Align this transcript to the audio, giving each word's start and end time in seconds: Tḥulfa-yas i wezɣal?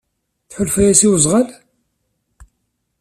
Tḥulfa-yas 0.49 1.01
i 1.07 1.07
wezɣal? 1.11 1.47